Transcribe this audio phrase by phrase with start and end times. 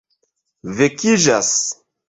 [0.79, 1.55] vekiĝas